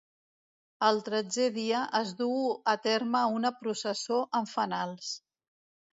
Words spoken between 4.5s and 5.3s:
fanals.